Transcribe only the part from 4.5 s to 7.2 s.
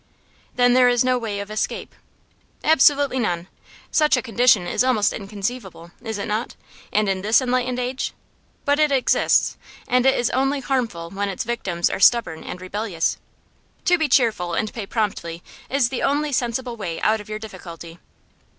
is almost inconceivable, is it not? and